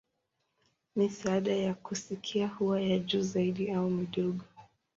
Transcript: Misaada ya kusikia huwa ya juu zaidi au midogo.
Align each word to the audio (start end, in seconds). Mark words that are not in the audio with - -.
Misaada 0.95 1.55
ya 1.55 1.73
kusikia 1.73 2.47
huwa 2.47 2.81
ya 2.81 2.99
juu 2.99 3.21
zaidi 3.21 3.71
au 3.71 3.89
midogo. 3.89 4.43